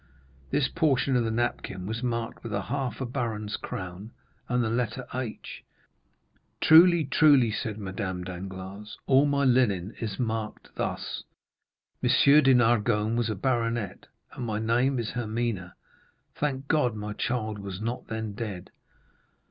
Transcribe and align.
This 0.49 0.67
portion 0.67 1.15
of 1.15 1.23
the 1.23 1.29
napkin 1.29 1.85
was 1.85 2.01
marked 2.01 2.41
with 2.41 2.53
half 2.53 3.01
a 3.01 3.05
baron's 3.05 3.55
crown, 3.55 4.09
and 4.49 4.63
the 4.63 4.69
letter 4.71 5.05
H." 5.13 5.63
"Truly, 6.59 7.05
truly," 7.05 7.51
said 7.51 7.77
Madame 7.77 8.23
Danglars, 8.23 8.97
"all 9.05 9.27
my 9.27 9.43
linen 9.43 9.93
is 10.01 10.17
marked 10.19 10.73
thus; 10.73 11.23
Monsieur 12.01 12.41
de 12.41 12.55
Nargonne 12.55 13.15
was 13.15 13.29
a 13.29 13.35
baron, 13.35 13.77
and 13.77 13.99
my 14.39 14.57
name 14.57 14.97
is 14.97 15.11
Hermine. 15.11 15.71
Thank 16.33 16.67
God, 16.67 16.95
my 16.95 17.13
child 17.13 17.59
was 17.59 17.79
not 17.79 18.07
then 18.07 18.33
dead!" 18.33 18.71